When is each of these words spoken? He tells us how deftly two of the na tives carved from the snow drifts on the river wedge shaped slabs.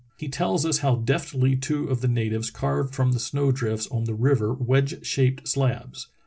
He 0.17 0.29
tells 0.29 0.65
us 0.65 0.79
how 0.79 0.95
deftly 0.95 1.55
two 1.55 1.87
of 1.87 2.01
the 2.01 2.07
na 2.07 2.21
tives 2.21 2.51
carved 2.51 2.95
from 2.95 3.11
the 3.11 3.19
snow 3.19 3.51
drifts 3.51 3.85
on 3.91 4.05
the 4.05 4.15
river 4.15 4.51
wedge 4.51 5.05
shaped 5.05 5.47
slabs. 5.47 6.07